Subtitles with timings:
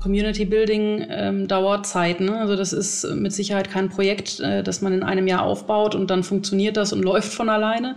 [0.00, 2.20] Community Building ähm, dauert Zeit.
[2.20, 2.38] Ne?
[2.38, 6.10] Also das ist mit Sicherheit kein Projekt, äh, das man in einem Jahr aufbaut und
[6.10, 7.96] dann funktioniert das und läuft von alleine.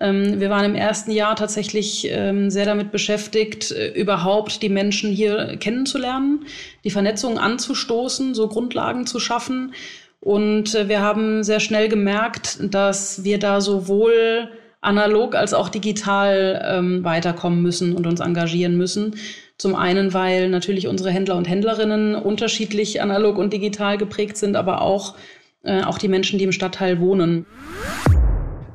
[0.00, 5.10] Ähm, wir waren im ersten Jahr tatsächlich ähm, sehr damit beschäftigt, äh, überhaupt die Menschen
[5.10, 6.46] hier kennenzulernen,
[6.82, 9.74] die Vernetzung anzustoßen, so Grundlagen zu schaffen.
[10.20, 14.48] Und äh, wir haben sehr schnell gemerkt, dass wir da sowohl
[14.80, 19.16] analog als auch digital ähm, weiterkommen müssen und uns engagieren müssen.
[19.56, 24.82] Zum einen, weil natürlich unsere Händler und Händlerinnen unterschiedlich analog und digital geprägt sind, aber
[24.82, 25.14] auch,
[25.62, 27.46] äh, auch die Menschen, die im Stadtteil wohnen.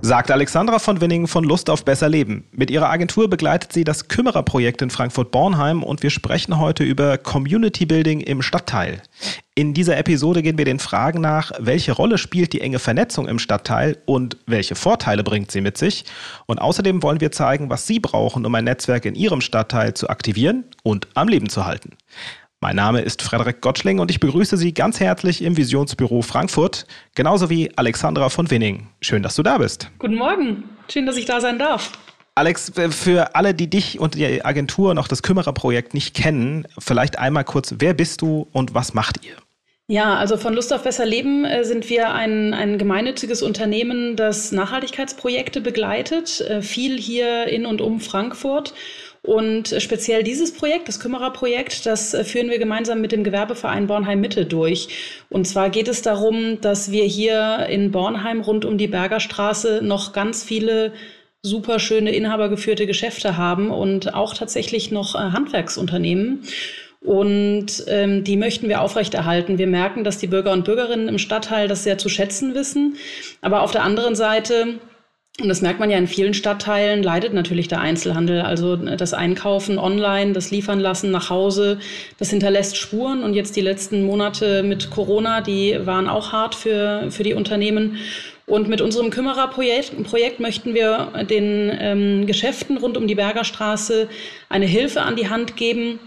[0.01, 2.45] Sagt Alexandra von Winning von Lust auf besser Leben.
[2.51, 7.85] Mit ihrer Agentur begleitet sie das Kümmererprojekt in Frankfurt-Bornheim und wir sprechen heute über Community
[7.85, 9.01] Building im Stadtteil.
[9.55, 13.39] In dieser Episode gehen wir den Fragen nach, welche Rolle spielt die enge Vernetzung im
[13.39, 16.05] Stadtteil und welche Vorteile bringt sie mit sich.
[16.45, 20.09] Und außerdem wollen wir zeigen, was Sie brauchen, um ein Netzwerk in Ihrem Stadtteil zu
[20.09, 21.97] aktivieren und am Leben zu halten.
[22.61, 27.49] Mein Name ist Frederik Gottschling und ich begrüße Sie ganz herzlich im Visionsbüro Frankfurt, genauso
[27.49, 28.87] wie Alexandra von Winning.
[28.99, 29.89] Schön, dass du da bist.
[29.97, 30.65] Guten Morgen.
[30.89, 31.93] Schön, dass ich da sein darf.
[32.35, 37.45] Alex, für alle, die dich und die Agentur noch das Kümmererprojekt nicht kennen, vielleicht einmal
[37.45, 39.35] kurz, wer bist du und was macht ihr?
[39.87, 44.51] Ja, also von Lust auf besser Leben äh, sind wir ein, ein gemeinnütziges Unternehmen, das
[44.51, 48.73] Nachhaltigkeitsprojekte begleitet, äh, viel hier in und um Frankfurt.
[49.21, 54.21] Und speziell dieses Projekt, das Kümmererprojekt, das äh, führen wir gemeinsam mit dem Gewerbeverein Bornheim
[54.21, 54.87] Mitte durch.
[55.29, 60.13] Und zwar geht es darum, dass wir hier in Bornheim rund um die Bergerstraße noch
[60.13, 60.93] ganz viele
[61.41, 66.43] super schöne inhabergeführte Geschäfte haben und auch tatsächlich noch äh, Handwerksunternehmen.
[67.01, 69.57] Und ähm, die möchten wir aufrechterhalten.
[69.57, 72.97] Wir merken, dass die Bürger und Bürgerinnen im Stadtteil das sehr zu schätzen wissen.
[73.41, 74.79] Aber auf der anderen Seite
[75.41, 78.41] und das merkt man ja in vielen Stadtteilen, leidet natürlich der Einzelhandel.
[78.41, 81.79] Also äh, das Einkaufen online, das Liefern lassen nach Hause,
[82.17, 83.23] das hinterlässt Spuren.
[83.23, 87.97] Und jetzt die letzten Monate mit Corona, die waren auch hart für, für die Unternehmen.
[88.45, 94.09] Und mit unserem Kümmererprojekt Projekt möchten wir den ähm, Geschäften rund um die Bergerstraße
[94.49, 95.99] eine Hilfe an die Hand geben,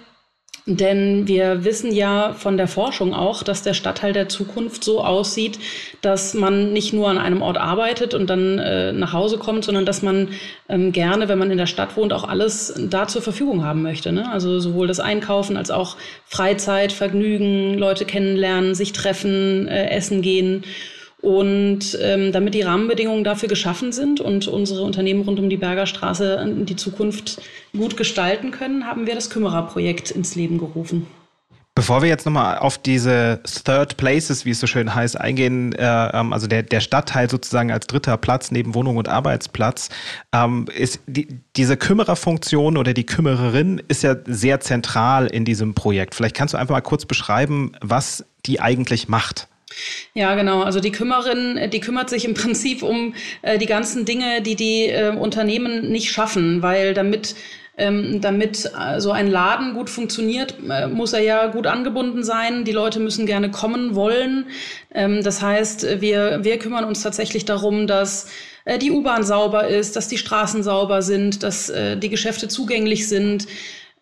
[0.67, 5.59] denn wir wissen ja von der Forschung auch, dass der Stadtteil der Zukunft so aussieht,
[6.03, 9.87] dass man nicht nur an einem Ort arbeitet und dann äh, nach Hause kommt, sondern
[9.87, 10.29] dass man
[10.69, 14.13] ähm, gerne, wenn man in der Stadt wohnt, auch alles da zur Verfügung haben möchte.
[14.13, 14.31] Ne?
[14.31, 15.97] Also sowohl das Einkaufen als auch
[16.27, 20.65] Freizeit, Vergnügen, Leute kennenlernen, sich treffen, äh, essen gehen.
[21.23, 26.45] Und ähm, damit die Rahmenbedingungen dafür geschaffen sind und unsere Unternehmen rund um die Bergerstraße
[26.65, 27.41] die Zukunft
[27.73, 31.07] gut gestalten können, haben wir das Kümmererprojekt ins Leben gerufen.
[31.75, 36.11] Bevor wir jetzt nochmal auf diese Third Places, wie es so schön heißt, eingehen, äh,
[36.13, 39.89] ähm, also der, der Stadtteil sozusagen als dritter Platz neben Wohnung und Arbeitsplatz,
[40.35, 46.15] ähm, ist die, diese Kümmererfunktion oder die Kümmererin ist ja sehr zentral in diesem Projekt.
[46.15, 49.49] Vielleicht kannst du einfach mal kurz beschreiben, was die eigentlich macht.
[50.15, 50.63] Ja, genau.
[50.63, 54.87] Also die Kümmerin, die kümmert sich im Prinzip um äh, die ganzen Dinge, die die
[54.87, 57.35] äh, Unternehmen nicht schaffen, weil damit
[57.79, 62.65] ähm, damit äh, so ein Laden gut funktioniert, äh, muss er ja gut angebunden sein.
[62.65, 64.47] Die Leute müssen gerne kommen wollen.
[64.95, 68.29] Ähm, das heißt, wir, wir kümmern uns tatsächlich darum, dass
[68.65, 73.09] äh, die U-Bahn sauber ist, dass die Straßen sauber sind, dass äh, die Geschäfte zugänglich
[73.09, 73.47] sind.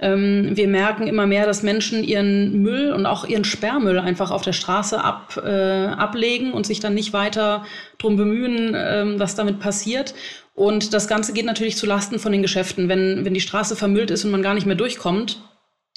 [0.01, 4.43] Ähm, wir merken immer mehr, dass Menschen ihren Müll und auch ihren Sperrmüll einfach auf
[4.43, 7.65] der Straße ab, äh, ablegen und sich dann nicht weiter
[7.99, 10.15] drum bemühen, ähm, was damit passiert.
[10.55, 12.89] Und das Ganze geht natürlich zu Lasten von den Geschäften.
[12.89, 15.43] Wenn, wenn die Straße vermüllt ist und man gar nicht mehr durchkommt,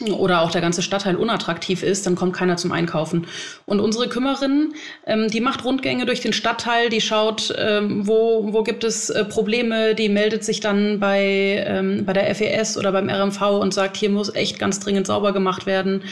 [0.02, 3.28] oder auch der ganze Stadtteil unattraktiv ist, dann kommt keiner zum Einkaufen.
[3.68, 4.74] Und unsere Kümmerin,
[5.06, 9.24] ähm, die macht Rundgänge durch den Stadtteil, die schaut, ähm, wo, wo gibt es äh,
[9.24, 13.96] Probleme, die meldet sich dann bei, ähm, bei der FES oder beim RMV und sagt,
[13.96, 16.04] hier muss echt ganz dringend sauber gemacht werden.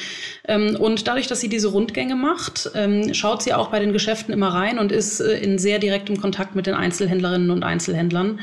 [0.48, 4.32] Ähm, und dadurch, dass sie diese Rundgänge macht, ähm, schaut sie auch bei den Geschäften
[4.32, 8.40] immer rein und ist äh, in sehr direktem Kontakt mit den Einzelhändlerinnen und Einzelhändlern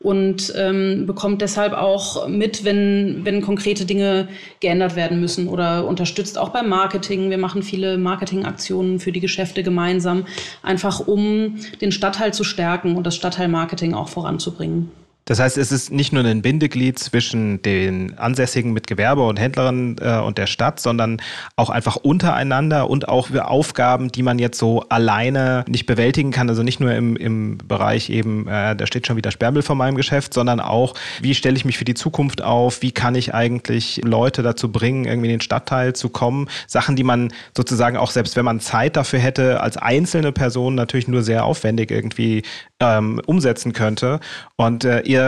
[0.00, 4.28] und ähm, bekommt deshalb auch mit, wenn, wenn konkrete Dinge
[4.60, 7.28] geändert werden müssen oder unterstützt auch beim Marketing.
[7.28, 10.26] Wir machen viele Marketingaktionen für die Geschäfte gemeinsam,
[10.62, 14.90] einfach um den Stadtteil zu stärken und das Stadtteilmarketing auch voranzubringen.
[15.30, 19.94] Das heißt, es ist nicht nur ein Bindeglied zwischen den Ansässigen mit Gewerbe und Händlern
[20.00, 21.22] äh, und der Stadt, sondern
[21.54, 26.48] auch einfach untereinander und auch für Aufgaben, die man jetzt so alleine nicht bewältigen kann.
[26.48, 29.94] Also nicht nur im, im Bereich eben, äh, da steht schon wieder Sperrmüll vor meinem
[29.94, 32.82] Geschäft, sondern auch, wie stelle ich mich für die Zukunft auf?
[32.82, 36.48] Wie kann ich eigentlich Leute dazu bringen, irgendwie in den Stadtteil zu kommen?
[36.66, 41.06] Sachen, die man sozusagen auch selbst, wenn man Zeit dafür hätte, als einzelne Person natürlich
[41.06, 42.42] nur sehr aufwendig irgendwie
[42.80, 44.18] ähm, umsetzen könnte.
[44.56, 45.19] Und äh, ihr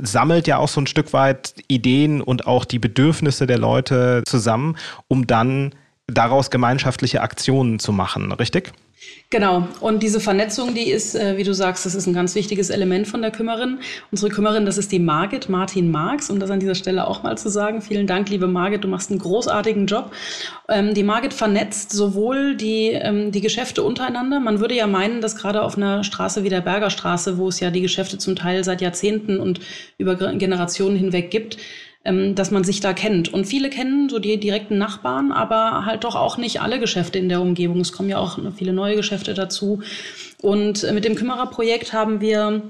[0.00, 4.76] sammelt ja auch so ein Stück weit Ideen und auch die Bedürfnisse der Leute zusammen,
[5.08, 5.74] um dann
[6.06, 8.72] daraus gemeinschaftliche Aktionen zu machen, richtig?
[9.32, 9.66] Genau.
[9.80, 13.08] Und diese Vernetzung, die ist, äh, wie du sagst, das ist ein ganz wichtiges Element
[13.08, 13.78] von der Kümmerin.
[14.10, 17.38] Unsere Kümmerin, das ist die Margit, Martin Marx, um das an dieser Stelle auch mal
[17.38, 17.80] zu sagen.
[17.80, 20.12] Vielen Dank, liebe Margit, du machst einen großartigen Job.
[20.68, 24.38] Ähm, die Margit vernetzt sowohl die, ähm, die Geschäfte untereinander.
[24.38, 27.70] Man würde ja meinen, dass gerade auf einer Straße wie der Bergerstraße, wo es ja
[27.70, 29.60] die Geschäfte zum Teil seit Jahrzehnten und
[29.96, 31.56] über Generationen hinweg gibt,
[32.04, 33.32] ähm, dass man sich da kennt.
[33.32, 37.28] Und viele kennen so die direkten Nachbarn, aber halt doch auch nicht alle Geschäfte in
[37.28, 37.80] der Umgebung.
[37.80, 39.82] Es kommen ja auch viele neue Geschäfte dazu.
[40.40, 42.62] Und äh, mit dem Kümmererprojekt haben wir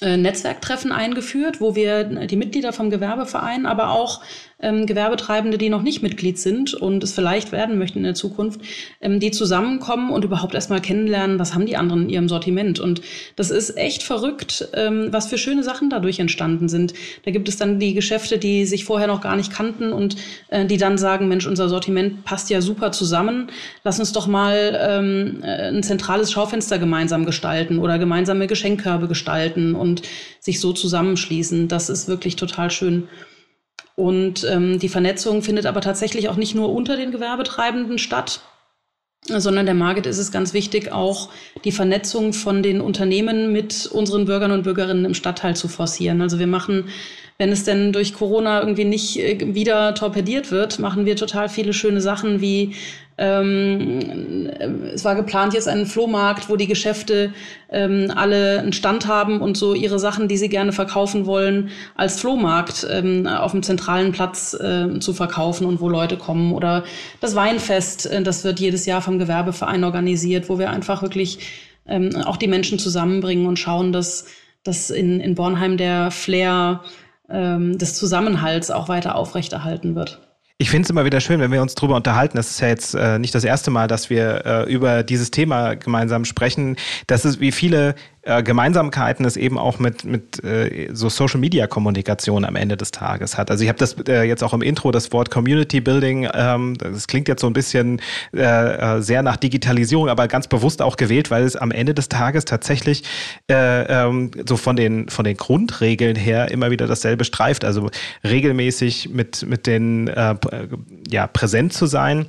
[0.00, 4.20] äh, Netzwerktreffen eingeführt, wo wir die Mitglieder vom Gewerbeverein, aber auch
[4.60, 8.60] ähm, Gewerbetreibende, die noch nicht Mitglied sind und es vielleicht werden möchten in der Zukunft,
[9.00, 12.80] ähm, die zusammenkommen und überhaupt erstmal kennenlernen, was haben die anderen in ihrem Sortiment.
[12.80, 13.00] Und
[13.36, 16.94] das ist echt verrückt, ähm, was für schöne Sachen dadurch entstanden sind.
[17.24, 20.16] Da gibt es dann die Geschäfte, die sich vorher noch gar nicht kannten und
[20.48, 23.50] äh, die dann sagen, Mensch, unser Sortiment passt ja super zusammen.
[23.84, 29.74] Lass uns doch mal ähm, äh, ein zentrales Schaufenster gemeinsam gestalten oder gemeinsame Geschenkkörbe gestalten
[29.74, 30.02] und
[30.40, 31.68] sich so zusammenschließen.
[31.68, 33.08] Das ist wirklich total schön.
[33.98, 38.42] Und ähm, die Vernetzung findet aber tatsächlich auch nicht nur unter den Gewerbetreibenden statt,
[39.26, 41.30] sondern der Market ist es ganz wichtig, auch
[41.64, 46.22] die Vernetzung von den Unternehmen mit unseren Bürgern und Bürgerinnen im Stadtteil zu forcieren.
[46.22, 46.90] Also wir machen,
[47.38, 51.72] wenn es denn durch Corona irgendwie nicht äh, wieder torpediert wird, machen wir total viele
[51.72, 52.74] schöne Sachen wie
[53.18, 54.48] ähm,
[54.94, 57.32] es war geplant jetzt einen Flohmarkt, wo die Geschäfte
[57.68, 62.20] ähm, alle einen Stand haben und so ihre Sachen, die sie gerne verkaufen wollen, als
[62.20, 66.52] Flohmarkt ähm, auf dem zentralen Platz äh, zu verkaufen und wo Leute kommen.
[66.52, 66.84] Oder
[67.20, 71.40] das Weinfest, äh, das wird jedes Jahr vom Gewerbeverein organisiert, wo wir einfach wirklich
[71.88, 74.26] ähm, auch die Menschen zusammenbringen und schauen, dass,
[74.62, 76.82] dass in, in Bornheim der Flair
[77.30, 80.20] ähm, des Zusammenhalts auch weiter aufrechterhalten wird.
[80.60, 82.36] Ich finde es immer wieder schön, wenn wir uns darüber unterhalten.
[82.36, 85.76] Das ist ja jetzt äh, nicht das erste Mal, dass wir äh, über dieses Thema
[85.76, 86.76] gemeinsam sprechen.
[87.06, 91.66] Das ist, wie viele äh, Gemeinsamkeiten es eben auch mit, mit äh, so Social Media
[91.66, 93.50] Kommunikation am Ende des Tages hat.
[93.50, 97.06] Also ich habe das äh, jetzt auch im Intro, das Wort Community Building, ähm, das
[97.06, 98.00] klingt jetzt so ein bisschen
[98.34, 102.08] äh, äh, sehr nach Digitalisierung, aber ganz bewusst auch gewählt, weil es am Ende des
[102.08, 103.04] Tages tatsächlich
[103.50, 107.64] äh, ähm, so von den, von den Grundregeln her immer wieder dasselbe streift.
[107.64, 107.90] Also
[108.24, 110.34] regelmäßig mit, mit den äh,
[111.08, 112.26] ja, präsent zu sein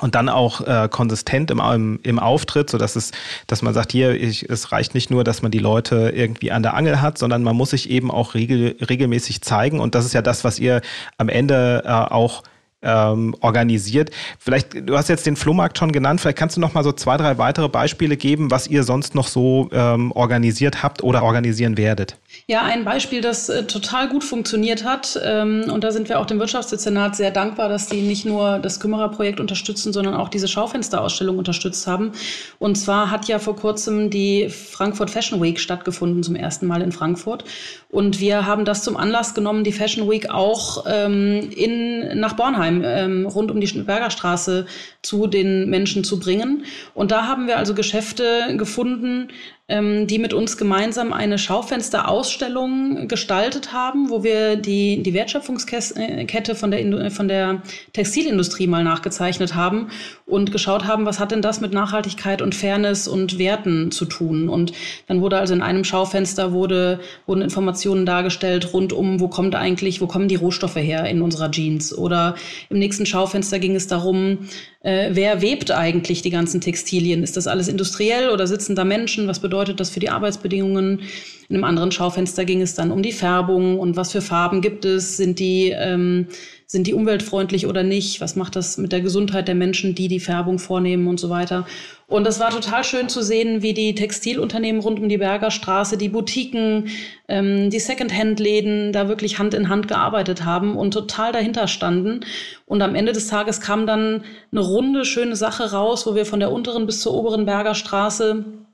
[0.00, 3.12] und dann auch äh, konsistent im, im, im Auftritt, so dass es,
[3.46, 6.62] dass man sagt, hier, ich, es reicht nicht nur, dass man die Leute irgendwie an
[6.62, 9.80] der Angel hat, sondern man muss sich eben auch regel, regelmäßig zeigen.
[9.80, 10.80] Und das ist ja das, was ihr
[11.16, 12.42] am Ende äh, auch
[12.82, 14.10] ähm, organisiert.
[14.38, 17.16] Vielleicht, du hast jetzt den Flohmarkt schon genannt, vielleicht kannst du noch mal so zwei,
[17.16, 22.16] drei weitere Beispiele geben, was ihr sonst noch so ähm, organisiert habt oder organisieren werdet.
[22.46, 25.18] Ja, ein Beispiel, das äh, total gut funktioniert hat.
[25.22, 28.80] Ähm, und da sind wir auch dem Wirtschaftsdezernat sehr dankbar, dass die nicht nur das
[28.80, 32.12] Kümmererprojekt unterstützen, sondern auch diese Schaufensterausstellung unterstützt haben.
[32.58, 36.92] Und zwar hat ja vor kurzem die Frankfurt Fashion Week stattgefunden, zum ersten Mal in
[36.92, 37.44] Frankfurt.
[37.90, 42.67] Und wir haben das zum Anlass genommen, die Fashion Week auch ähm, in, nach Bornheim,
[42.68, 44.66] ähm, rund um die Bergerstraße
[45.02, 46.64] zu den Menschen zu bringen.
[46.94, 49.28] Und da haben wir also Geschäfte gefunden,
[49.70, 57.10] die mit uns gemeinsam eine Schaufensterausstellung gestaltet haben, wo wir die, die Wertschöpfungskette von der,
[57.10, 57.60] von der
[57.92, 59.90] Textilindustrie mal nachgezeichnet haben
[60.24, 64.48] und geschaut haben, was hat denn das mit Nachhaltigkeit und Fairness und Werten zu tun.
[64.48, 64.72] Und
[65.06, 70.00] dann wurde also in einem Schaufenster wurde, wurden Informationen dargestellt rund um, wo kommt eigentlich,
[70.00, 71.96] wo kommen die Rohstoffe her in unserer Jeans.
[71.96, 72.36] Oder
[72.70, 74.48] im nächsten Schaufenster ging es darum,
[74.80, 77.22] äh, wer webt eigentlich die ganzen Textilien?
[77.22, 79.28] Ist das alles industriell oder sitzen da Menschen?
[79.28, 81.02] Was bedeutet das für die Arbeitsbedingungen?
[81.48, 84.84] In einem anderen Schaufenster ging es dann um die Färbung und was für Farben gibt
[84.84, 85.16] es?
[85.16, 86.26] Sind die, ähm,
[86.66, 88.20] sind die umweltfreundlich oder nicht?
[88.20, 91.66] Was macht das mit der Gesundheit der Menschen, die die Färbung vornehmen und so weiter?
[92.06, 95.96] Und das war total schön zu sehen, wie die Textilunternehmen rund um die Berger Straße,
[95.96, 96.88] die Boutiquen,
[97.28, 102.20] ähm, die Secondhand-Läden da wirklich Hand in Hand gearbeitet haben und total dahinter standen.
[102.66, 104.22] Und am Ende des Tages kam dann
[104.52, 108.44] eine runde, schöne Sache raus, wo wir von der unteren bis zur oberen Berger Straße
[108.44, 108.67] äh,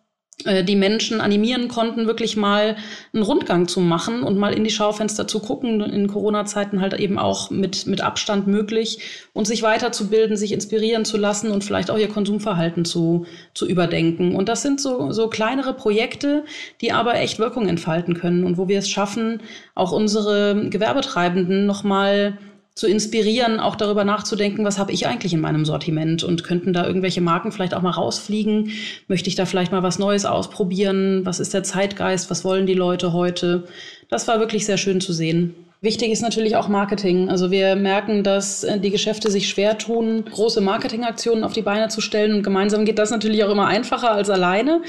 [0.46, 2.76] die Menschen animieren konnten, wirklich mal
[3.12, 7.18] einen Rundgang zu machen und mal in die Schaufenster zu gucken, in Corona-Zeiten halt eben
[7.18, 8.98] auch mit, mit Abstand möglich
[9.32, 14.34] und sich weiterzubilden, sich inspirieren zu lassen und vielleicht auch ihr Konsumverhalten zu, zu überdenken.
[14.34, 16.44] Und das sind so, so kleinere Projekte,
[16.80, 19.40] die aber echt Wirkung entfalten können und wo wir es schaffen,
[19.74, 22.38] auch unsere Gewerbetreibenden nochmal
[22.74, 26.86] zu inspirieren, auch darüber nachzudenken, was habe ich eigentlich in meinem Sortiment und könnten da
[26.86, 28.70] irgendwelche Marken vielleicht auch mal rausfliegen?
[29.06, 31.24] Möchte ich da vielleicht mal was Neues ausprobieren?
[31.24, 32.30] Was ist der Zeitgeist?
[32.30, 33.64] Was wollen die Leute heute?
[34.10, 35.54] Das war wirklich sehr schön zu sehen.
[35.84, 37.28] Wichtig ist natürlich auch Marketing.
[37.28, 41.88] Also wir merken, dass äh, die Geschäfte sich schwer tun, große Marketingaktionen auf die Beine
[41.88, 42.36] zu stellen.
[42.36, 44.80] Und gemeinsam geht das natürlich auch immer einfacher als alleine.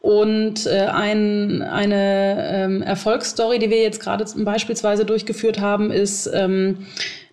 [0.00, 6.86] Und äh, ein, eine ähm, Erfolgsstory, die wir jetzt gerade beispielsweise durchgeführt haben, ist, ähm,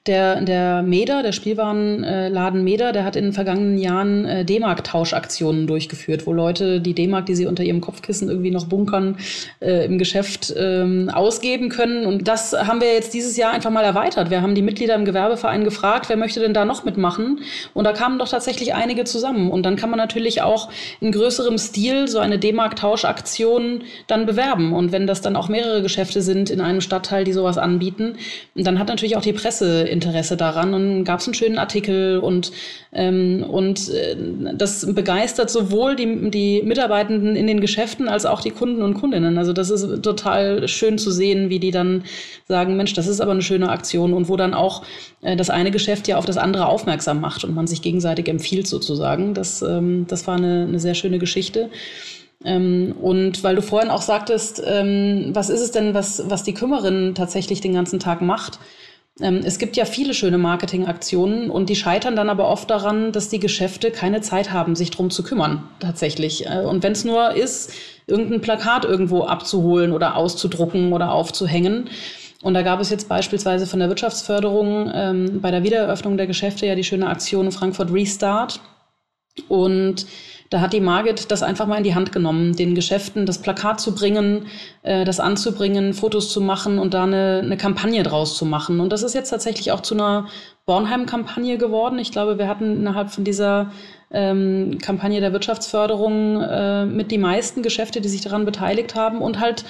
[0.10, 6.26] der, der Meder, der Spielwarenladen Meder, der hat in den vergangenen Jahren äh, D-Mark-Tauschaktionen durchgeführt,
[6.26, 9.18] wo Leute die D-Mark, die sie unter ihrem Kopfkissen irgendwie noch bunkern,
[9.62, 12.08] äh, im Geschäft ähm, ausgeben können.
[12.08, 14.32] Und das haben wir jetzt dieses Jahr einfach mal erweitert.
[14.32, 17.42] Wir haben die Mitglieder im Gewerbeverein gefragt, wer möchte denn da noch mitmachen?
[17.76, 19.52] Und da kamen doch tatsächlich einige zusammen.
[19.52, 24.74] Und dann kann man natürlich auch in größerem Stil so eine D-Mark-Tauschaktion dann bewerben.
[24.74, 28.16] Und wenn das dann auch mehrere Geschäfte sind in einem Stadtteil, die sowas anbieten,
[28.56, 30.74] dann hat natürlich auch die Presse Interesse daran.
[30.74, 32.52] Und gab es einen schönen Artikel und,
[32.94, 34.16] ähm, und äh,
[34.56, 39.38] das begeistert sowohl die, die Mitarbeitenden in den Geschäften als auch die Kunden und Kundinnen.
[39.38, 42.04] Also das ist total schön zu sehen, wie die dann
[42.48, 44.84] sagen, Mensch, das ist aber eine schöne Aktion und wo dann auch
[45.22, 48.68] äh, das eine Geschäft ja auf das andere aufmerksam macht und man sich gegenseitig empfiehlt
[48.68, 49.34] sozusagen.
[49.34, 51.70] Das, ähm, das war eine, eine sehr schöne Geschichte.
[52.46, 56.54] Ähm, und weil du vorhin auch sagtest, ähm, was ist es denn, was, was die
[56.54, 58.60] Kümmerin tatsächlich den ganzen Tag macht?
[59.22, 63.30] Ähm, es gibt ja viele schöne Marketingaktionen und die scheitern dann aber oft daran, dass
[63.30, 66.46] die Geschäfte keine Zeit haben, sich drum zu kümmern, tatsächlich.
[66.46, 67.74] Äh, und wenn es nur ist,
[68.08, 71.90] irgendein Plakat irgendwo abzuholen oder auszudrucken oder aufzuhängen.
[72.42, 76.66] Und da gab es jetzt beispielsweise von der Wirtschaftsförderung ähm, bei der Wiedereröffnung der Geschäfte
[76.66, 78.62] ja die schöne Aktion Frankfurt Restart.
[79.48, 80.06] Und
[80.50, 83.80] da hat die Margit das einfach mal in die Hand genommen, den Geschäften das Plakat
[83.80, 84.48] zu bringen,
[84.82, 88.80] äh, das anzubringen, Fotos zu machen und da eine, eine Kampagne draus zu machen.
[88.80, 90.28] Und das ist jetzt tatsächlich auch zu einer
[90.66, 92.00] Bornheim-Kampagne geworden.
[92.00, 93.72] Ich glaube, wir hatten innerhalb von dieser
[94.12, 99.40] ähm, Kampagne der Wirtschaftsförderung äh, mit die meisten Geschäfte, die sich daran beteiligt haben und
[99.40, 99.66] halt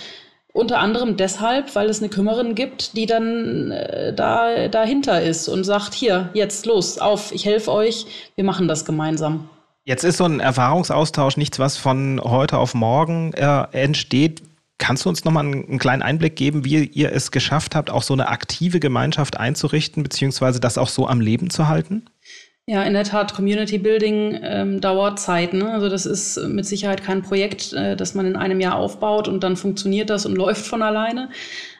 [0.53, 5.63] unter anderem deshalb, weil es eine Kümmerin gibt, die dann äh, da dahinter ist und
[5.65, 8.05] sagt, hier, jetzt los, auf, ich helfe euch,
[8.35, 9.49] wir machen das gemeinsam.
[9.89, 14.43] Jetzt ist so ein Erfahrungsaustausch nichts, was von heute auf morgen äh, entsteht.
[14.77, 18.03] Kannst du uns nochmal einen, einen kleinen Einblick geben, wie ihr es geschafft habt, auch
[18.03, 22.05] so eine aktive Gemeinschaft einzurichten, beziehungsweise das auch so am Leben zu halten?
[22.67, 25.53] Ja, in der Tat, Community Building ähm, dauert Zeit.
[25.53, 25.73] Ne?
[25.73, 29.43] Also das ist mit Sicherheit kein Projekt, äh, das man in einem Jahr aufbaut und
[29.43, 31.29] dann funktioniert das und läuft von alleine.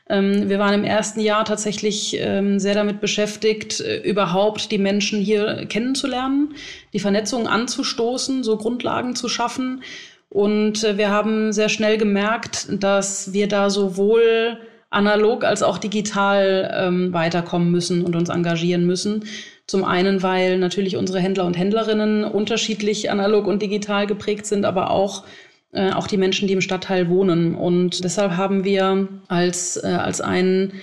[0.10, 5.22] Ähm, wir waren im ersten Jahr tatsächlich ähm, sehr damit beschäftigt, äh, überhaupt die Menschen
[5.22, 6.56] hier kennenzulernen,
[6.94, 9.84] die Vernetzung anzustoßen, so Grundlagen zu schaffen.
[10.30, 14.58] Und äh, wir haben sehr schnell gemerkt, dass wir da sowohl
[14.90, 19.26] analog als auch digital ähm, weiterkommen müssen und uns engagieren müssen.
[19.68, 24.90] Zum einen, weil natürlich unsere Händler und Händlerinnen unterschiedlich analog und digital geprägt sind, aber
[24.90, 25.24] auch
[25.72, 27.56] äh, auch die Menschen, die im Stadtteil wohnen.
[27.56, 30.74] Und deshalb haben wir als, äh, als ein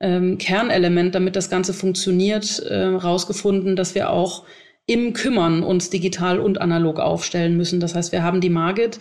[0.00, 4.44] ähm, Kernelement, damit das Ganze funktioniert, herausgefunden, äh, dass wir auch
[4.86, 7.80] im Kümmern uns digital und analog aufstellen müssen.
[7.80, 8.98] Das heißt, wir haben die Margit,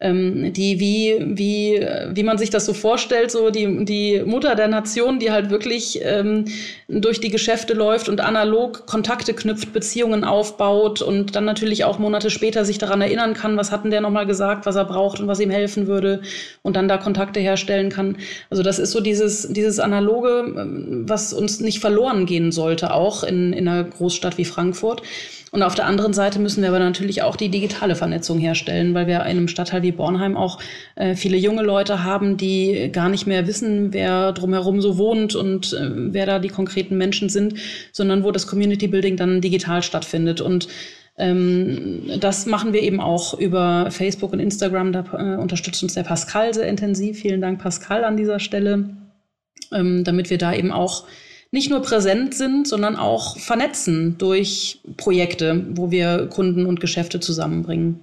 [0.00, 4.68] ähm, die wie, wie, wie man sich das so vorstellt, so die, die Mutter der
[4.68, 6.44] Nation, die halt wirklich ähm,
[6.86, 12.30] durch die Geschäfte läuft und analog Kontakte knüpft, Beziehungen aufbaut und dann natürlich auch Monate
[12.30, 15.40] später sich daran erinnern kann, was hatten der nochmal gesagt, was er braucht und was
[15.40, 16.22] ihm helfen würde
[16.62, 18.18] und dann da Kontakte herstellen kann.
[18.50, 23.24] Also das ist so dieses, dieses Analoge, ähm, was uns nicht verloren gehen sollte, auch
[23.24, 25.02] in, in einer Großstadt wie Frankfurt.
[25.50, 29.06] Und auf der anderen Seite müssen wir aber natürlich auch die digitale Vernetzung herstellen, weil
[29.06, 30.58] wir in einem Stadtteil wie Bornheim auch
[30.94, 35.72] äh, viele junge Leute haben, die gar nicht mehr wissen, wer drumherum so wohnt und
[35.72, 37.54] äh, wer da die konkreten Menschen sind,
[37.92, 40.42] sondern wo das Community Building dann digital stattfindet.
[40.42, 40.68] Und
[41.16, 44.92] ähm, das machen wir eben auch über Facebook und Instagram.
[44.92, 47.20] Da äh, unterstützt uns der Pascal sehr intensiv.
[47.20, 48.90] Vielen Dank, Pascal, an dieser Stelle,
[49.72, 51.04] ähm, damit wir da eben auch
[51.50, 58.00] nicht nur präsent sind, sondern auch vernetzen durch Projekte, wo wir Kunden und Geschäfte zusammenbringen.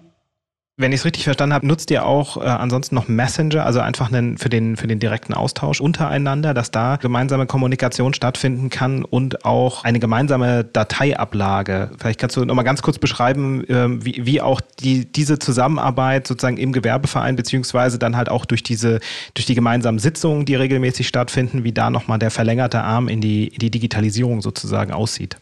[0.77, 4.11] Wenn ich es richtig verstanden habe, nutzt ihr auch äh, ansonsten noch Messenger, also einfach
[4.11, 9.45] einen, für, den, für den direkten Austausch untereinander, dass da gemeinsame Kommunikation stattfinden kann und
[9.45, 11.91] auch eine gemeinsame Dateiablage.
[11.97, 16.57] Vielleicht kannst du nochmal ganz kurz beschreiben, äh, wie, wie auch die, diese Zusammenarbeit sozusagen
[16.57, 18.99] im Gewerbeverein beziehungsweise dann halt auch durch diese,
[19.33, 23.47] durch die gemeinsamen Sitzungen, die regelmäßig stattfinden, wie da nochmal der verlängerte Arm in die,
[23.47, 25.37] in die Digitalisierung sozusagen aussieht.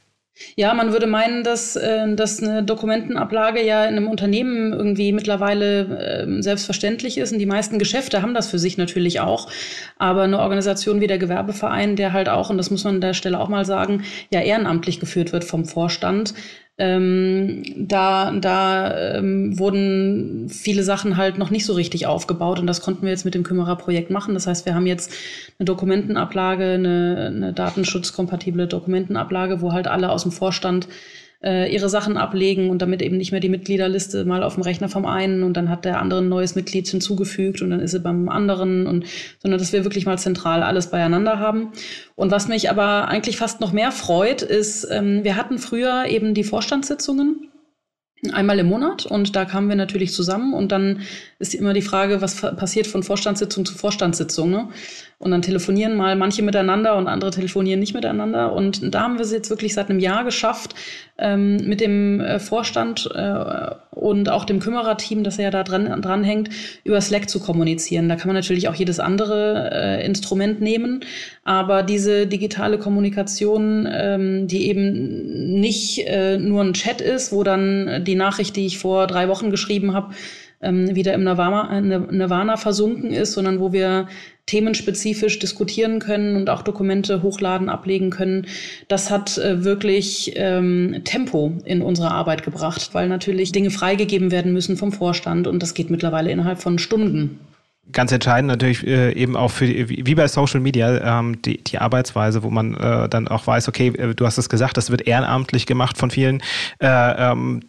[0.55, 6.25] Ja, man würde meinen, dass, äh, dass eine Dokumentenablage ja in einem Unternehmen irgendwie mittlerweile
[6.25, 7.31] äh, selbstverständlich ist.
[7.31, 9.49] Und die meisten Geschäfte haben das für sich natürlich auch.
[9.97, 13.13] Aber eine Organisation wie der Gewerbeverein, der halt auch, und das muss man an der
[13.13, 16.33] Stelle auch mal sagen, ja ehrenamtlich geführt wird vom Vorstand,
[16.77, 22.81] ähm, da da ähm, wurden viele Sachen halt noch nicht so richtig aufgebaut und das
[22.81, 24.33] konnten wir jetzt mit dem Kümmerer-Projekt machen.
[24.33, 25.13] Das heißt, wir haben jetzt
[25.59, 30.87] eine Dokumentenablage, eine, eine datenschutzkompatible Dokumentenablage, wo halt alle aus dem Vorstand
[31.43, 34.89] äh, ihre Sachen ablegen und damit eben nicht mehr die Mitgliederliste mal auf dem Rechner
[34.89, 37.99] vom einen und dann hat der andere ein neues Mitglied hinzugefügt und dann ist sie
[37.99, 39.05] beim anderen und
[39.41, 41.71] sondern dass wir wirklich mal zentral alles beieinander haben.
[42.15, 46.33] Und was mich aber eigentlich fast noch mehr freut, ist, ähm, wir hatten früher eben
[46.33, 47.49] die Vorstandssitzungen
[48.31, 51.01] einmal im Monat und da kamen wir natürlich zusammen und dann
[51.39, 54.49] ist immer die Frage, was passiert von Vorstandssitzung zu Vorstandssitzung.
[54.49, 54.69] Ne?
[55.19, 58.53] Und dann telefonieren mal manche miteinander und andere telefonieren nicht miteinander.
[58.53, 60.75] Und da haben wir es jetzt wirklich seit einem Jahr geschafft,
[61.17, 66.23] ähm, mit dem äh, Vorstand äh, und auch dem Kümmererteam, das ja da dran, dran
[66.23, 66.49] hängt,
[66.83, 68.09] über Slack zu kommunizieren.
[68.09, 71.01] Da kann man natürlich auch jedes andere äh, Instrument nehmen.
[71.43, 78.03] Aber diese digitale Kommunikation, ähm, die eben nicht äh, nur ein Chat ist, wo dann
[78.05, 80.13] die Nachricht, die ich vor drei Wochen geschrieben habe,
[80.63, 84.07] ähm, wieder im Nirvana, Nirvana versunken ist, sondern wo wir
[84.45, 88.47] themenspezifisch diskutieren können und auch Dokumente hochladen, ablegen können.
[88.87, 94.51] Das hat äh, wirklich ähm, Tempo in unsere Arbeit gebracht, weil natürlich Dinge freigegeben werden
[94.51, 97.39] müssen vom Vorstand und das geht mittlerweile innerhalb von Stunden
[97.91, 101.79] ganz entscheidend natürlich äh, eben auch für die, wie bei Social Media ähm, die, die
[101.79, 105.05] Arbeitsweise, wo man äh, dann auch weiß, okay, äh, du hast es gesagt, das wird
[105.05, 106.41] ehrenamtlich gemacht von vielen
[106.79, 107.61] äh, ähm,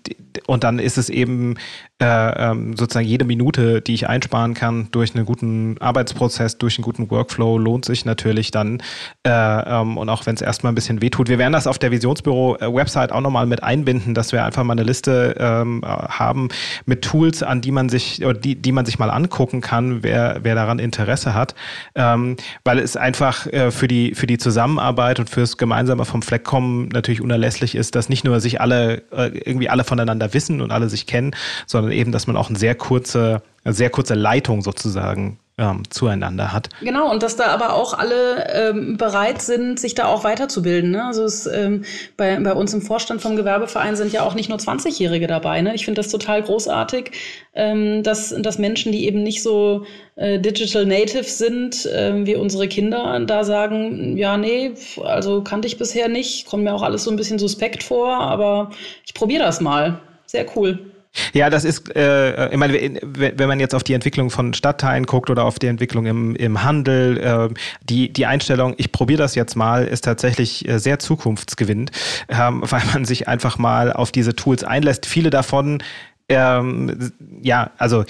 [0.46, 1.56] und dann ist es eben
[2.04, 6.84] äh, ähm, sozusagen jede Minute, die ich einsparen kann durch einen guten Arbeitsprozess, durch einen
[6.84, 8.82] guten Workflow, lohnt sich natürlich dann.
[9.26, 11.28] Äh, ähm, und auch wenn es erstmal ein bisschen wehtut.
[11.28, 14.82] Wir werden das auf der Visionsbüro-Website auch nochmal mit einbinden, dass wir einfach mal eine
[14.82, 16.48] Liste ähm, haben
[16.84, 20.40] mit Tools, an die man sich, oder die, die man sich mal angucken kann, wer,
[20.42, 21.54] wer daran Interesse hat.
[21.94, 26.44] Ähm, weil es einfach äh, für, die, für die Zusammenarbeit und fürs gemeinsame vom Fleck
[26.44, 30.70] kommen natürlich unerlässlich ist, dass nicht nur sich alle äh, irgendwie alle voneinander wissen und
[30.70, 31.34] alle sich kennen,
[31.66, 36.52] sondern eben, dass man auch eine sehr kurze, eine sehr kurze Leitung sozusagen ähm, zueinander
[36.52, 36.68] hat.
[36.80, 40.90] Genau, und dass da aber auch alle ähm, bereit sind, sich da auch weiterzubilden.
[40.90, 41.04] Ne?
[41.04, 41.84] Also es, ähm,
[42.16, 45.62] bei, bei uns im Vorstand vom Gewerbeverein sind ja auch nicht nur 20-Jährige dabei.
[45.62, 45.74] Ne?
[45.74, 47.12] Ich finde das total großartig,
[47.54, 52.66] ähm, dass, dass Menschen, die eben nicht so äh, digital native sind, äh, wie unsere
[52.66, 54.72] Kinder, da sagen, ja, nee,
[55.04, 58.70] also kannte ich bisher nicht, kommt mir auch alles so ein bisschen suspekt vor, aber
[59.06, 60.00] ich probiere das mal.
[60.26, 60.93] Sehr cool.
[61.32, 65.30] Ja, das ist, äh, ich meine, wenn man jetzt auf die Entwicklung von Stadtteilen guckt
[65.30, 69.54] oder auf die Entwicklung im, im Handel, äh, die, die Einstellung, ich probiere das jetzt
[69.54, 71.90] mal, ist tatsächlich äh, sehr zukunftsgewinnend,
[72.28, 75.06] ähm, weil man sich einfach mal auf diese Tools einlässt.
[75.06, 75.82] Viele davon
[76.28, 78.04] ähm, ja, also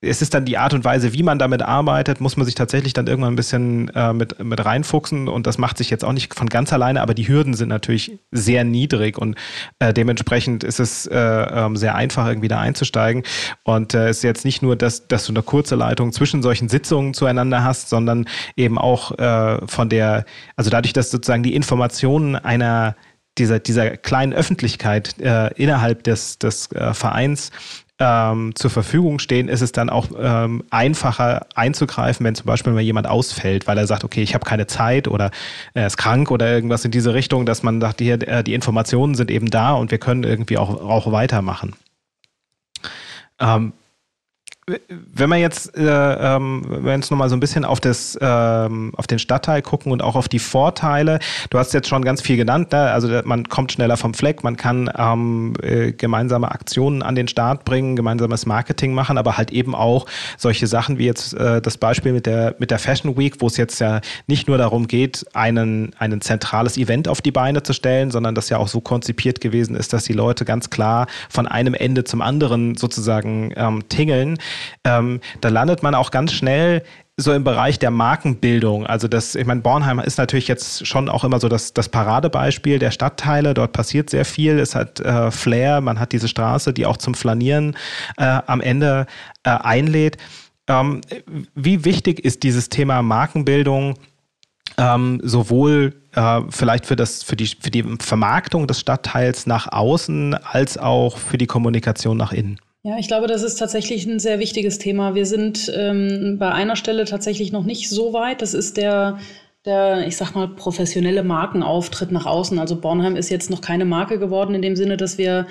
[0.00, 2.92] es ist dann die Art und Weise, wie man damit arbeitet, muss man sich tatsächlich
[2.92, 5.26] dann irgendwann ein bisschen äh, mit, mit reinfuchsen.
[5.26, 8.12] Und das macht sich jetzt auch nicht von ganz alleine, aber die Hürden sind natürlich
[8.30, 9.18] sehr niedrig.
[9.18, 9.36] Und
[9.80, 13.24] äh, dementsprechend ist es äh, ähm, sehr einfach, irgendwie da einzusteigen.
[13.64, 16.68] Und äh, es ist jetzt nicht nur, dass, dass du eine kurze Leitung zwischen solchen
[16.68, 22.36] Sitzungen zueinander hast, sondern eben auch äh, von der, also dadurch, dass sozusagen die Informationen
[22.36, 22.94] einer
[23.36, 27.50] dieser, dieser kleinen Öffentlichkeit äh, innerhalb des, des äh, Vereins
[27.98, 32.80] ähm, zur Verfügung stehen, ist es dann auch ähm, einfacher einzugreifen, wenn zum Beispiel mal
[32.80, 35.30] jemand ausfällt, weil er sagt, okay, ich habe keine Zeit oder
[35.74, 39.14] er ist krank oder irgendwas in diese Richtung, dass man sagt, hier, äh, die Informationen
[39.14, 41.74] sind eben da und wir können irgendwie auch, auch weitermachen.
[43.40, 43.72] Ähm,
[44.88, 49.06] wenn wir jetzt, äh, ähm, wenn wir nochmal so ein bisschen auf, das, ähm, auf
[49.06, 51.18] den Stadtteil gucken und auch auf die Vorteile,
[51.50, 52.90] du hast jetzt schon ganz viel genannt, ne?
[52.90, 57.64] also man kommt schneller vom Fleck, man kann ähm, äh, gemeinsame Aktionen an den Start
[57.64, 62.12] bringen, gemeinsames Marketing machen, aber halt eben auch solche Sachen wie jetzt äh, das Beispiel
[62.12, 65.94] mit der, mit der Fashion Week, wo es jetzt ja nicht nur darum geht, einen,
[65.98, 69.76] ein zentrales Event auf die Beine zu stellen, sondern das ja auch so konzipiert gewesen
[69.76, 74.38] ist, dass die Leute ganz klar von einem Ende zum anderen sozusagen ähm, tingeln
[74.84, 76.82] ähm, da landet man auch ganz schnell
[77.20, 78.86] so im Bereich der Markenbildung.
[78.86, 82.78] Also das, ich meine, Bornheim ist natürlich jetzt schon auch immer so das, das Paradebeispiel
[82.78, 83.54] der Stadtteile.
[83.54, 84.60] Dort passiert sehr viel.
[84.60, 87.76] Es hat äh, Flair, man hat diese Straße, die auch zum Flanieren
[88.18, 89.06] äh, am Ende
[89.42, 90.16] äh, einlädt.
[90.68, 91.00] Ähm,
[91.56, 93.98] wie wichtig ist dieses Thema Markenbildung
[94.76, 100.34] ähm, sowohl äh, vielleicht für, das, für, die, für die Vermarktung des Stadtteils nach außen
[100.34, 102.60] als auch für die Kommunikation nach innen?
[102.82, 105.14] Ja, ich glaube, das ist tatsächlich ein sehr wichtiges Thema.
[105.14, 108.40] Wir sind ähm, bei einer Stelle tatsächlich noch nicht so weit.
[108.40, 109.18] Das ist der,
[109.64, 112.58] der, ich sag mal, professionelle Markenauftritt nach außen.
[112.58, 115.46] Also Bornheim ist jetzt noch keine Marke geworden in dem Sinne, dass wir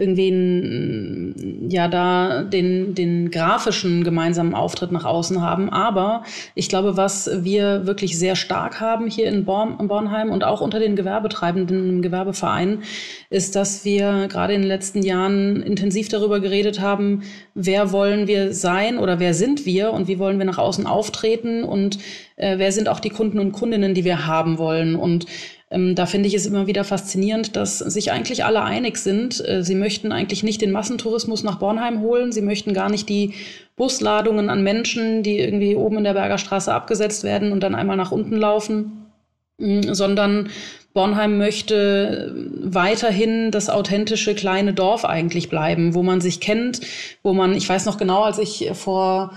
[0.00, 1.34] irgendwie
[1.68, 5.70] ja da den, den grafischen gemeinsamen Auftritt nach außen haben.
[5.70, 6.22] Aber
[6.54, 10.78] ich glaube, was wir wirklich sehr stark haben hier in Born, Bornheim und auch unter
[10.78, 12.84] den Gewerbetreibenden im Gewerbeverein,
[13.28, 18.54] ist, dass wir gerade in den letzten Jahren intensiv darüber geredet haben, wer wollen wir
[18.54, 21.98] sein oder wer sind wir und wie wollen wir nach außen auftreten und
[22.36, 24.94] äh, wer sind auch die Kunden und Kundinnen, die wir haben wollen.
[24.94, 25.26] Und
[25.70, 29.46] ähm, da finde ich es immer wieder faszinierend, dass sich eigentlich alle einig sind.
[29.46, 32.32] Äh, sie möchten eigentlich nicht den Massentourismus nach Bornheim holen.
[32.32, 33.34] Sie möchten gar nicht die
[33.76, 38.12] Busladungen an Menschen, die irgendwie oben in der Bergerstraße abgesetzt werden und dann einmal nach
[38.12, 39.10] unten laufen,
[39.58, 40.48] mm, sondern
[40.94, 46.80] Bornheim möchte weiterhin das authentische kleine Dorf eigentlich bleiben, wo man sich kennt,
[47.22, 49.32] wo man, ich weiß noch genau, als ich vor,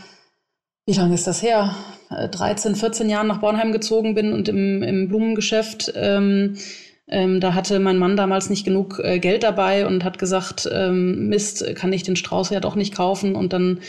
[0.86, 1.76] wie lange ist das her?
[2.12, 6.58] 13, 14 Jahren nach Bornheim gezogen bin und im, im Blumengeschäft, ähm,
[7.12, 11.28] ähm, da hatte mein Mann damals nicht genug äh, Geld dabei und hat gesagt, ähm,
[11.28, 13.36] Mist, kann ich den Strauß ja doch nicht kaufen.
[13.36, 13.82] Und dann,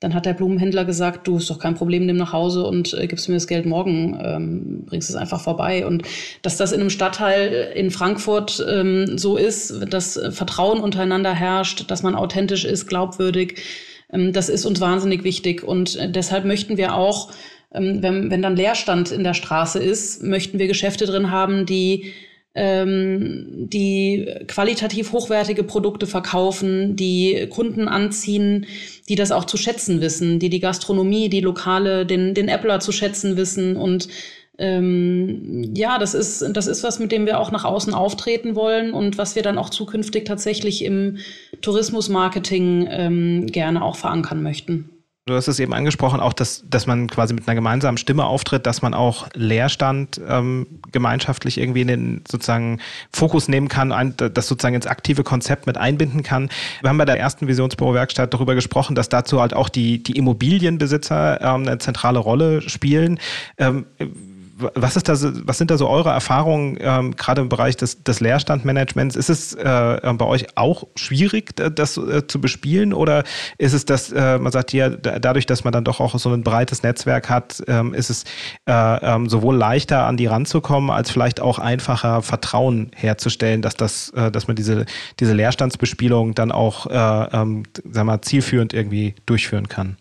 [0.00, 3.06] dann hat der Blumenhändler gesagt, du ist doch kein Problem, nimm nach Hause und äh,
[3.06, 5.86] gibst mir das Geld morgen, ähm, bringst es einfach vorbei.
[5.86, 6.04] Und
[6.40, 12.02] dass das in einem Stadtteil in Frankfurt ähm, so ist, dass Vertrauen untereinander herrscht, dass
[12.02, 13.60] man authentisch ist, glaubwürdig,
[14.10, 15.62] ähm, das ist uns wahnsinnig wichtig.
[15.62, 17.30] Und äh, deshalb möchten wir auch
[17.70, 22.12] wenn, wenn dann Leerstand in der Straße ist, möchten wir Geschäfte drin haben, die
[22.54, 28.66] ähm, die qualitativ hochwertige Produkte verkaufen, die Kunden anziehen,
[29.08, 32.90] die das auch zu schätzen wissen, die die Gastronomie, die Lokale, den, den Appler zu
[32.90, 33.76] schätzen wissen.
[33.76, 34.08] Und
[34.58, 38.92] ähm, ja, das ist, das ist was, mit dem wir auch nach außen auftreten wollen
[38.92, 41.18] und was wir dann auch zukünftig tatsächlich im
[41.62, 44.90] Tourismusmarketing ähm, gerne auch verankern möchten.
[45.30, 48.66] Du hast es eben angesprochen, auch, dass, dass man quasi mit einer gemeinsamen Stimme auftritt,
[48.66, 52.80] dass man auch Leerstand ähm, gemeinschaftlich irgendwie in den sozusagen
[53.12, 56.50] Fokus nehmen kann, ein, das sozusagen ins aktive Konzept mit einbinden kann.
[56.80, 61.40] Wir haben bei der ersten Visionsbüro-Werkstatt darüber gesprochen, dass dazu halt auch die, die Immobilienbesitzer
[61.40, 63.20] ähm, eine zentrale Rolle spielen.
[63.56, 63.86] Ähm,
[64.74, 68.20] was, ist da, was sind da so eure Erfahrungen, ähm, gerade im Bereich des, des
[68.20, 69.16] Leerstandmanagements?
[69.16, 72.92] Ist es äh, äh bei euch auch schwierig, das äh, zu bespielen?
[72.92, 73.24] Oder
[73.58, 76.42] ist es das, äh, man sagt ja, dadurch, dass man dann doch auch so ein
[76.42, 78.24] breites Netzwerk hat, ähm, ist es
[78.66, 84.10] äh, ähm, sowohl leichter an die ranzukommen, als vielleicht auch einfacher Vertrauen herzustellen, dass, das,
[84.10, 84.86] äh, dass man diese,
[85.18, 89.96] diese Leerstandsbespielung dann auch ähm, sag mal, zielführend irgendwie durchführen kann?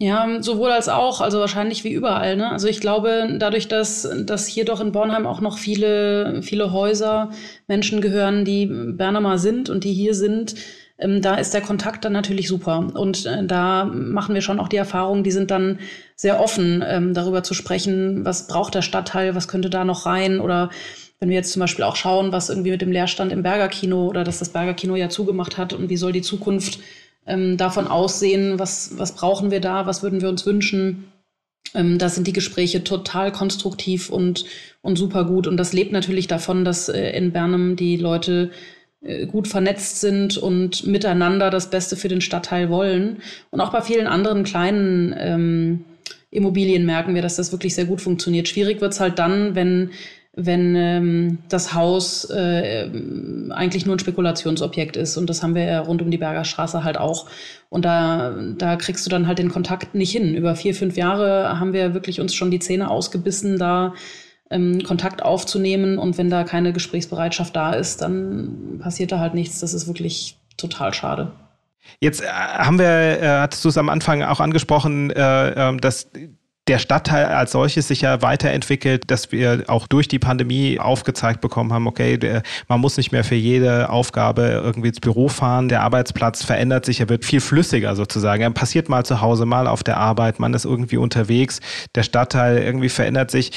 [0.00, 2.36] Ja, sowohl als auch, also wahrscheinlich wie überall.
[2.36, 2.48] Ne?
[2.52, 7.30] Also ich glaube, dadurch, dass, dass hier doch in Bornheim auch noch viele, viele Häuser
[7.66, 10.54] Menschen gehören, die Berner sind und die hier sind,
[10.98, 12.78] ähm, da ist der Kontakt dann natürlich super.
[12.94, 15.80] Und äh, da machen wir schon auch die Erfahrung, die sind dann
[16.14, 20.38] sehr offen, ähm, darüber zu sprechen, was braucht der Stadtteil, was könnte da noch rein
[20.38, 20.70] oder
[21.18, 24.06] wenn wir jetzt zum Beispiel auch schauen, was irgendwie mit dem Leerstand im Berger Kino
[24.06, 26.78] oder dass das Berger Kino ja zugemacht hat und wie soll die Zukunft
[27.28, 31.12] ähm, davon aussehen, was, was brauchen wir da, was würden wir uns wünschen.
[31.74, 34.46] Ähm, da sind die Gespräche total konstruktiv und,
[34.80, 35.46] und super gut.
[35.46, 38.50] Und das lebt natürlich davon, dass äh, in Bernum die Leute
[39.02, 43.18] äh, gut vernetzt sind und miteinander das Beste für den Stadtteil wollen.
[43.50, 45.84] Und auch bei vielen anderen kleinen ähm,
[46.30, 48.48] Immobilien merken wir, dass das wirklich sehr gut funktioniert.
[48.48, 49.90] Schwierig wird es halt dann, wenn
[50.40, 52.88] wenn ähm, das Haus äh,
[53.50, 55.16] eigentlich nur ein Spekulationsobjekt ist.
[55.16, 57.26] Und das haben wir ja rund um die Berger Straße halt auch.
[57.68, 60.34] Und da, da kriegst du dann halt den Kontakt nicht hin.
[60.34, 63.94] Über vier, fünf Jahre haben wir wirklich uns schon die Zähne ausgebissen, da
[64.50, 65.98] ähm, Kontakt aufzunehmen.
[65.98, 69.58] Und wenn da keine Gesprächsbereitschaft da ist, dann passiert da halt nichts.
[69.58, 71.32] Das ist wirklich total schade.
[71.98, 76.10] Jetzt äh, haben wir, äh, hattest du es am Anfang auch angesprochen, äh, ähm, dass
[76.68, 81.72] der Stadtteil als solches sich ja weiterentwickelt, dass wir auch durch die Pandemie aufgezeigt bekommen
[81.72, 85.82] haben, okay, der, man muss nicht mehr für jede Aufgabe irgendwie ins Büro fahren, der
[85.82, 88.42] Arbeitsplatz verändert sich, er wird viel flüssiger sozusagen.
[88.42, 91.60] Er passiert mal zu Hause, mal auf der Arbeit, man ist irgendwie unterwegs,
[91.94, 93.52] der Stadtteil irgendwie verändert sich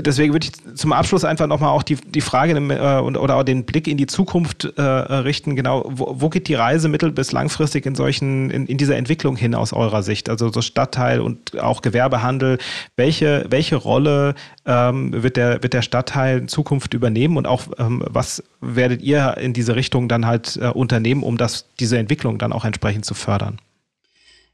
[0.00, 3.64] deswegen würde ich zum Abschluss einfach nochmal auch die, die Frage äh, oder auch den
[3.64, 5.56] Blick in die Zukunft äh, richten.
[5.56, 9.36] Genau, wo, wo, geht die Reise mittel- bis langfristig in solchen, in, in, dieser Entwicklung
[9.36, 10.28] hin aus eurer Sicht?
[10.28, 12.58] Also so Stadtteil und auch Gewerbehandel.
[12.96, 14.34] Welche, welche Rolle
[14.66, 19.36] ähm, wird, der, wird der Stadtteil in Zukunft übernehmen und auch ähm, was werdet ihr
[19.38, 23.14] in diese Richtung dann halt äh, unternehmen, um das, diese Entwicklung dann auch entsprechend zu
[23.14, 23.58] fördern?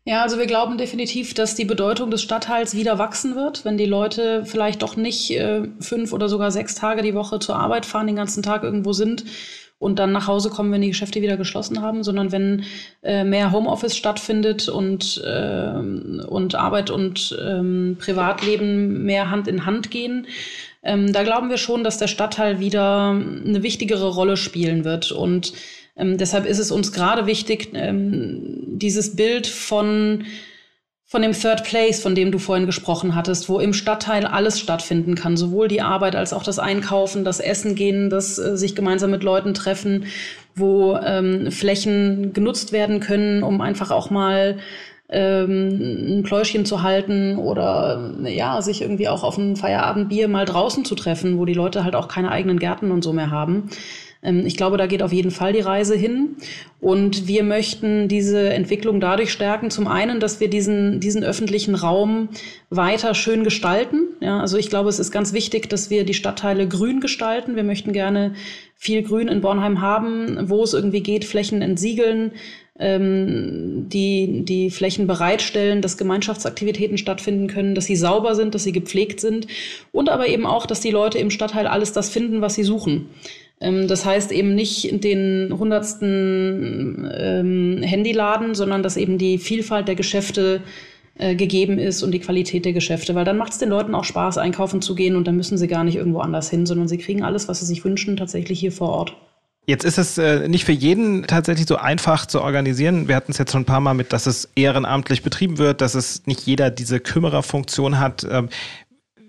[0.04, 3.84] Ja, also wir glauben definitiv, dass die Bedeutung des Stadtteils wieder wachsen wird, wenn die
[3.86, 8.06] Leute vielleicht doch nicht äh, fünf oder sogar sechs Tage die Woche zur Arbeit fahren,
[8.06, 9.24] den ganzen Tag irgendwo sind
[9.78, 12.64] und dann nach Hause kommen, wenn die Geschäfte wieder geschlossen haben, sondern wenn
[13.02, 15.72] äh, mehr Homeoffice stattfindet und, äh,
[16.26, 20.26] und Arbeit und ähm, Privatleben mehr Hand in Hand gehen.
[20.82, 25.12] Ähm, da glauben wir schon, dass der Stadtteil wieder eine wichtigere Rolle spielen wird.
[25.12, 25.52] Und
[26.00, 30.24] ähm, deshalb ist es uns gerade wichtig, ähm, dieses Bild von
[31.10, 35.16] von dem Third Place, von dem du vorhin gesprochen hattest, wo im Stadtteil alles stattfinden
[35.16, 39.10] kann, sowohl die Arbeit als auch das Einkaufen, das Essen gehen, das äh, sich gemeinsam
[39.10, 40.04] mit Leuten treffen,
[40.54, 44.58] wo ähm, Flächen genutzt werden können, um einfach auch mal
[45.08, 50.84] ähm, ein Pläuschchen zu halten oder ja, sich irgendwie auch auf ein Feierabendbier mal draußen
[50.84, 53.68] zu treffen, wo die Leute halt auch keine eigenen Gärten und so mehr haben.
[54.22, 56.36] Ähm, ich glaube, da geht auf jeden Fall die Reise hin.
[56.80, 59.70] Und wir möchten diese Entwicklung dadurch stärken.
[59.70, 62.28] Zum einen, dass wir diesen, diesen öffentlichen Raum
[62.70, 64.08] weiter schön gestalten.
[64.20, 67.56] Ja, also ich glaube, es ist ganz wichtig, dass wir die Stadtteile grün gestalten.
[67.56, 68.34] Wir möchten gerne
[68.76, 72.32] viel Grün in Bornheim haben, wo es irgendwie geht, Flächen entsiegeln,
[72.78, 78.72] ähm, die, die Flächen bereitstellen, dass Gemeinschaftsaktivitäten stattfinden können, dass sie sauber sind, dass sie
[78.72, 79.48] gepflegt sind
[79.92, 83.10] und aber eben auch, dass die Leute im Stadtteil alles das finden, was sie suchen.
[83.60, 89.94] Ähm, das heißt eben nicht den hundertsten ähm, Handyladen, sondern dass eben die Vielfalt der
[89.94, 90.62] Geschäfte
[91.18, 94.04] äh, gegeben ist und die Qualität der Geschäfte, weil dann macht es den Leuten auch
[94.04, 96.98] Spaß, einkaufen zu gehen und dann müssen sie gar nicht irgendwo anders hin, sondern sie
[96.98, 99.16] kriegen alles, was sie sich wünschen, tatsächlich hier vor Ort.
[99.66, 103.06] Jetzt ist es äh, nicht für jeden tatsächlich so einfach zu organisieren.
[103.06, 105.94] Wir hatten es jetzt schon ein paar Mal mit, dass es ehrenamtlich betrieben wird, dass
[105.94, 108.26] es nicht jeder diese Kümmererfunktion hat.
[108.28, 108.48] Ähm,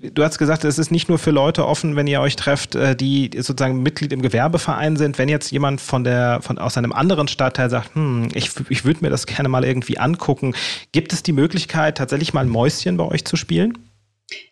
[0.01, 2.95] du hast gesagt, es ist nicht nur für Leute offen, wenn ihr euch trefft, äh,
[2.95, 5.17] die sozusagen Mitglied im Gewerbeverein sind.
[5.17, 9.01] Wenn jetzt jemand von der, von, aus einem anderen Stadtteil sagt, hm, ich, ich würde
[9.01, 10.55] mir das gerne mal irgendwie angucken,
[10.91, 13.77] gibt es die Möglichkeit, tatsächlich mal ein Mäuschen bei euch zu spielen?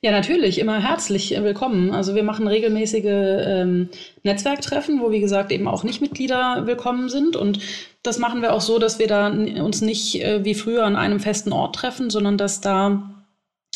[0.01, 1.91] Ja, natürlich, immer herzlich willkommen.
[1.91, 3.89] Also wir machen regelmäßige ähm,
[4.23, 7.37] Netzwerktreffen, wo wie gesagt eben auch Nichtmitglieder willkommen sind.
[7.37, 7.59] Und
[8.03, 11.21] das machen wir auch so, dass wir da uns nicht äh, wie früher an einem
[11.21, 13.09] festen Ort treffen, sondern dass da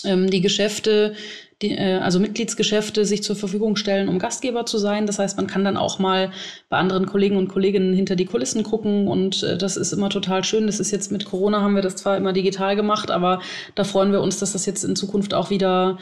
[0.04, 1.16] ähm, die Geschäfte
[1.64, 5.08] die, äh, also Mitgliedsgeschäfte sich zur Verfügung stellen, um Gastgeber zu sein.
[5.08, 6.32] Das heißt, man kann dann auch mal
[6.70, 10.44] bei anderen Kollegen und Kolleginnen hinter die Kulissen gucken und äh, das ist immer total
[10.44, 10.68] schön.
[10.68, 13.42] Das ist jetzt mit Corona haben wir das zwar immer digital gemacht, aber
[13.76, 15.98] da freuen wir uns, dass das jetzt in Zukunft auch wieder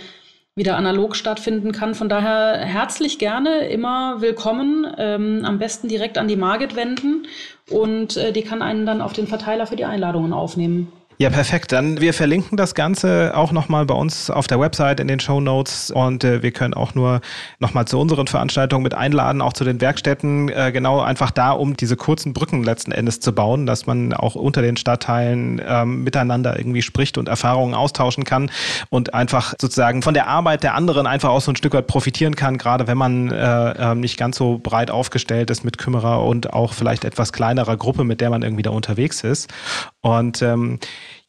[0.54, 1.96] wieder analog stattfinden kann.
[1.96, 4.86] Von daher herzlich gerne, immer willkommen.
[4.98, 7.26] Ähm, am besten direkt an die Margit wenden
[7.70, 10.92] und äh, die kann einen dann auf den Verteiler für die Einladungen aufnehmen.
[11.22, 11.72] Ja, perfekt.
[11.72, 15.40] Dann wir verlinken das Ganze auch nochmal bei uns auf der Website in den Show
[15.40, 17.22] Notes und äh, wir können auch nur
[17.60, 21.78] nochmal zu unseren Veranstaltungen mit einladen, auch zu den Werkstätten, äh, genau einfach da, um
[21.78, 26.58] diese kurzen Brücken letzten Endes zu bauen, dass man auch unter den Stadtteilen ähm, miteinander
[26.58, 28.50] irgendwie spricht und Erfahrungen austauschen kann
[28.90, 32.36] und einfach sozusagen von der Arbeit der anderen einfach auch so ein Stück weit profitieren
[32.36, 36.52] kann, gerade wenn man äh, äh, nicht ganz so breit aufgestellt ist mit Kümmerer und
[36.52, 39.54] auch vielleicht etwas kleinerer Gruppe, mit der man irgendwie da unterwegs ist.
[40.02, 40.80] Und ähm,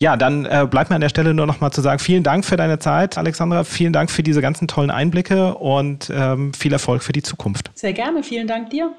[0.00, 2.44] ja, dann äh, bleibt mir an der Stelle nur noch mal zu sagen, vielen Dank
[2.44, 3.64] für deine Zeit, Alexandra.
[3.64, 7.70] Vielen Dank für diese ganzen tollen Einblicke und ähm, viel Erfolg für die Zukunft.
[7.74, 8.94] Sehr gerne, vielen Dank dir.